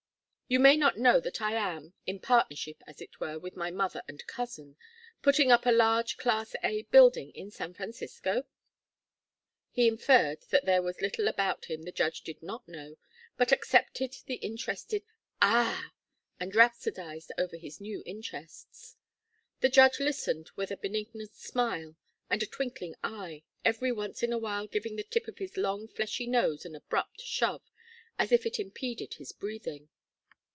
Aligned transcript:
You 0.47 0.59
may 0.59 0.75
not 0.75 0.97
know 0.99 1.21
that 1.21 1.41
I 1.41 1.53
am 1.53 1.93
in 2.05 2.19
partnership, 2.19 2.83
as 2.85 2.99
it 2.99 3.21
were, 3.21 3.39
with 3.39 3.55
my 3.55 3.71
mother 3.71 4.03
and 4.05 4.21
cousin 4.27 4.75
putting 5.21 5.49
up 5.49 5.65
a 5.65 5.71
large 5.71 6.17
Class 6.17 6.55
A 6.61 6.81
building 6.81 7.31
in 7.31 7.51
San 7.51 7.73
Francisco?" 7.73 8.43
He 9.71 9.87
inferred 9.87 10.39
that 10.49 10.65
there 10.65 10.81
was 10.81 10.99
little 10.99 11.29
about 11.29 11.69
him 11.71 11.83
the 11.83 11.91
judge 11.93 12.23
did 12.23 12.43
not 12.43 12.67
know, 12.67 12.97
but 13.37 13.53
accepted 13.53 14.13
the 14.25 14.35
interested 14.43 15.03
"Ah!" 15.41 15.93
and 16.37 16.53
rhapsodized 16.53 17.31
over 17.37 17.55
his 17.55 17.79
new 17.79 18.03
interests. 18.05 18.97
The 19.61 19.69
Judge 19.69 20.01
listened 20.01 20.51
with 20.57 20.69
a 20.69 20.75
benignant 20.75 21.33
smile 21.33 21.95
and 22.29 22.43
a 22.43 22.45
twinkling 22.45 22.95
eye, 23.01 23.43
every 23.63 23.93
once 23.93 24.21
in 24.21 24.33
a 24.33 24.37
while 24.37 24.67
giving 24.67 24.97
the 24.97 25.03
tip 25.03 25.29
of 25.29 25.37
his 25.37 25.55
long 25.55 25.87
fleshy 25.87 26.27
nose 26.27 26.65
an 26.65 26.75
abrupt 26.75 27.21
shove, 27.21 27.63
as 28.19 28.33
if 28.33 28.45
it 28.45 28.59
impeded 28.59 29.13
his 29.13 29.31
breathing. 29.31 29.87